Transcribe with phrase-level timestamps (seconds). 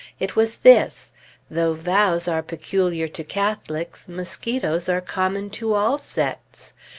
[0.19, 1.11] It was this:
[1.47, 6.73] though vows are peculiar to Catholics, mosquitoes are common to all sects.